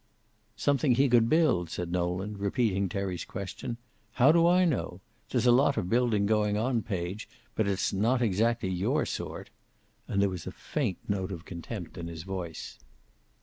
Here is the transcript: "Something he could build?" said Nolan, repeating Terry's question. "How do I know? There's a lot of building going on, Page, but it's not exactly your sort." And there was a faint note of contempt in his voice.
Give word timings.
"Something 0.55 0.95
he 0.95 1.07
could 1.07 1.29
build?" 1.29 1.69
said 1.69 1.91
Nolan, 1.91 2.35
repeating 2.35 2.89
Terry's 2.89 3.23
question. 3.23 3.77
"How 4.13 4.31
do 4.31 4.47
I 4.47 4.65
know? 4.65 4.99
There's 5.29 5.45
a 5.45 5.51
lot 5.51 5.77
of 5.77 5.91
building 5.91 6.25
going 6.25 6.57
on, 6.57 6.81
Page, 6.81 7.29
but 7.53 7.67
it's 7.67 7.93
not 7.93 8.19
exactly 8.19 8.69
your 8.69 9.05
sort." 9.05 9.51
And 10.07 10.19
there 10.19 10.27
was 10.27 10.47
a 10.47 10.51
faint 10.51 10.97
note 11.07 11.31
of 11.31 11.45
contempt 11.45 11.99
in 11.99 12.07
his 12.07 12.23
voice. 12.23 12.79